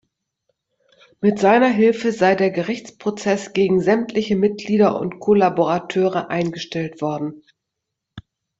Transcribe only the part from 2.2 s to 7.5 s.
der Gerichtsprozess gegen sämtliche Mitglieder und Kollaborateure eingestellt worden.